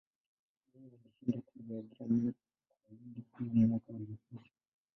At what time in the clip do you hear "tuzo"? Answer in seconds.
1.47-1.71